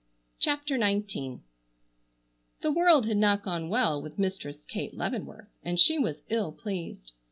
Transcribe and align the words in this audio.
CHAPTER 0.39 0.79
XIX 0.79 1.41
The 2.61 2.71
world 2.71 3.05
had 3.05 3.17
not 3.17 3.43
gone 3.43 3.69
well 3.69 4.01
with 4.01 4.17
Mistress 4.17 4.65
Kate 4.65 4.95
Leavenworth, 4.97 5.53
and 5.63 5.79
she 5.79 5.99
was 5.99 6.23
ill 6.29 6.51
pleased. 6.51 7.11